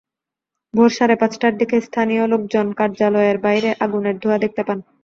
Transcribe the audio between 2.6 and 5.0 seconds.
কার্যালয়ের বাইরে আগুনের ধোঁয়া দেখতে পান।